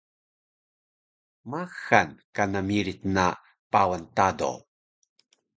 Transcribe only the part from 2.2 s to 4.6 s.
kana miric na Pawan Tado